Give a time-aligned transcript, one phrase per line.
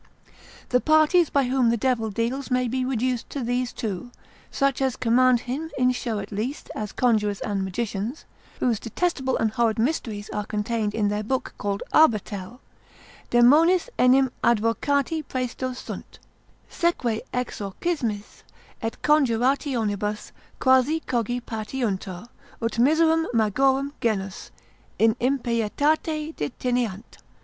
[0.69, 4.09] The parties by whom the devil deals, may be reduced to these two,
[4.49, 8.25] such as command him in show at least, as conjurors, and magicians,
[8.59, 12.61] whose detestable and horrid mysteries are contained in their book called Arbatell;
[13.29, 16.17] daemonis enim advocati praesto sunt,
[16.67, 18.41] seque exorcismis
[18.81, 22.25] et conjurationibus quasi cogi patiuntur,
[22.59, 24.49] ut miserum magorum genus,
[24.97, 27.19] in impietate detineant.